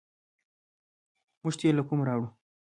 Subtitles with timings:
[1.41, 2.29] موږ تیل له کومه راوړو؟